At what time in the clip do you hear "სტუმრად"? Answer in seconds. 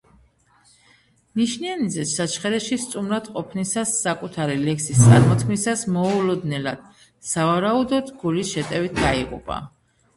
2.85-3.29